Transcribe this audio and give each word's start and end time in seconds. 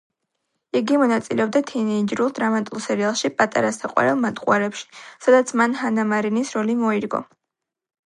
იგი 0.77 0.95
მონაწილეობდა 1.01 1.61
თინეიჯერულ, 1.71 2.31
დრამატულ 2.39 2.83
სერიალში, 2.87 3.33
„პატარა 3.43 3.71
საყვარელ 3.77 4.19
მატყუარებში“, 4.25 4.91
სადაც 5.29 5.57
მან 5.63 5.81
ჰანა 5.85 6.11
მარინის 6.17 6.59
როლი 6.61 6.83
მოირგო. 6.85 7.27